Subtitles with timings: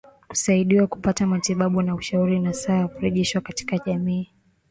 [0.27, 4.29] kusaidiwa kupata matibabu na ushauri nasaha na kurejeshwa katika jamii